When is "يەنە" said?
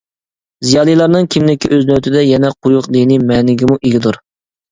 2.27-2.51